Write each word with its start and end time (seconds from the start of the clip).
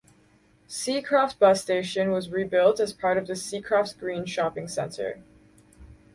Seacroft 0.67 1.37
bus 1.37 1.61
station 1.61 2.09
was 2.09 2.31
rebuilt 2.31 2.79
as 2.79 2.91
part 2.91 3.19
of 3.19 3.27
the 3.27 3.33
Seacroft 3.33 3.99
Green 3.99 4.25
Shopping 4.25 4.67
Centre. 4.67 5.21